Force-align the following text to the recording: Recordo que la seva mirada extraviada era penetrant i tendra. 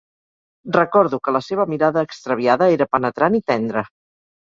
Recordo 0.77 1.19
que 1.27 1.35
la 1.37 1.43
seva 1.49 1.67
mirada 1.73 2.07
extraviada 2.11 2.73
era 2.79 2.91
penetrant 2.97 3.43
i 3.45 3.47
tendra. 3.55 3.89